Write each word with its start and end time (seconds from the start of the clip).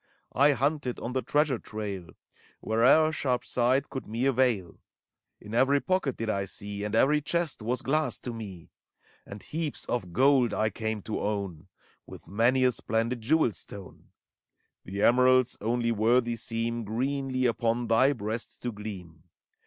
I 0.33 0.53
hunted 0.53 0.99
on 0.99 1.13
the 1.13 1.21
treasure 1.21 1.59
trail 1.59 2.09
Where'er 2.59 3.11
sharp 3.13 3.45
sight 3.45 3.91
could 3.91 4.07
me 4.07 4.25
avail: 4.25 4.79
In 5.39 5.53
every 5.53 5.79
pocket 5.79 6.17
did 6.17 6.27
I 6.27 6.45
see. 6.45 6.83
And 6.83 6.95
every 6.95 7.21
chest 7.21 7.61
was 7.61 7.83
glass 7.83 8.17
to 8.21 8.33
me. 8.33 8.71
And 9.27 9.43
heaps 9.43 9.85
of 9.85 10.11
gold 10.11 10.55
I 10.55 10.71
came 10.71 11.03
to 11.03 11.19
own. 11.19 11.67
With 12.07 12.27
many 12.27 12.63
a 12.63 12.71
splendid 12.71 13.21
jewel 13.21 13.51
stone: 13.53 14.07
The 14.85 15.03
emeralds 15.03 15.55
only 15.61 15.91
worthy 15.91 16.35
seem 16.35 16.83
Greenly 16.83 17.45
upon 17.45 17.85
thy 17.85 18.11
breast 18.13 18.59
to 18.61 18.71
gleam. 18.71 19.25